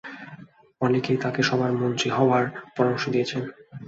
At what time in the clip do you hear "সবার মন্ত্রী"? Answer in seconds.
1.43-2.09